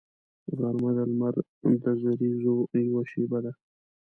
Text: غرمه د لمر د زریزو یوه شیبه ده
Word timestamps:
غرمه 0.57 0.89
د 0.97 0.99
لمر 1.09 1.35
د 1.83 1.85
زریزو 2.01 2.53
یوه 2.87 3.01
شیبه 3.11 3.39
ده 3.45 3.51